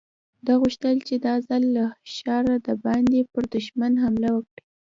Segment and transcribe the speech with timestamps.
[0.45, 4.63] ده غوښتل چې دا ځل له ښاره د باندې پر دښمن حمله وکړي.